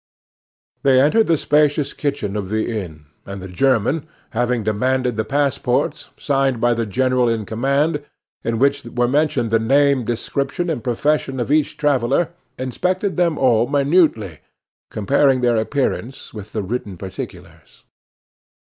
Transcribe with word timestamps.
They 0.81 0.99
entered 0.99 1.27
the 1.27 1.37
spacious 1.37 1.93
kitchen 1.93 2.35
of 2.35 2.49
the 2.49 2.75
inn, 2.75 3.05
and 3.23 3.39
the 3.39 3.47
German, 3.47 4.07
having 4.31 4.63
demanded 4.63 5.15
the 5.15 5.23
passports 5.23 6.09
signed 6.17 6.59
by 6.59 6.73
the 6.73 6.87
general 6.87 7.29
in 7.29 7.45
command, 7.45 8.03
in 8.43 8.57
which 8.57 8.83
were 8.83 9.07
mentioned 9.07 9.51
the 9.51 9.59
name, 9.59 10.03
description 10.03 10.71
and 10.71 10.83
profession 10.83 11.39
of 11.39 11.51
each 11.51 11.77
traveller, 11.77 12.31
inspected 12.57 13.15
them 13.15 13.37
all 13.37 13.67
minutely, 13.67 14.39
comparing 14.89 15.41
their 15.41 15.57
appearance 15.57 16.33
with 16.33 16.51
the 16.51 16.63
written 16.63 16.97
particulars. 16.97 17.83